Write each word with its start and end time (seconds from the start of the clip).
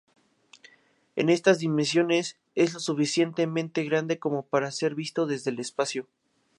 En 1.15 1.29
estas 1.29 1.59
dimensiones, 1.59 2.39
es 2.55 2.73
lo 2.73 2.79
suficientemente 2.79 3.83
grande 3.83 4.17
como 4.17 4.41
para 4.47 4.71
ser 4.71 4.95
visto 4.95 5.27
desde 5.27 5.51
el 5.51 5.59
espacio. 5.59 6.07